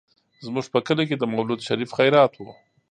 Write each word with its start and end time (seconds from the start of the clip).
زموږ 0.45 0.65
په 0.73 0.79
کلي 0.87 1.03
کې 1.09 1.15
د 1.19 1.23
مولود 1.33 1.59
شريف 1.67 1.89
خيرات 1.97 2.31
و. 2.37 2.43